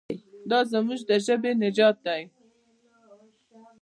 دا 0.49 0.59
زموږ 0.71 0.99
د 1.09 1.11
ژبې 1.25 1.51
نجات 1.63 1.97
دی. 2.05 2.21